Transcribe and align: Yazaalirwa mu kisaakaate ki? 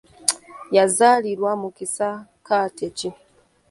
Yazaalirwa 0.75 1.51
mu 1.61 1.69
kisaakaate 1.77 2.87
ki? 2.97 3.09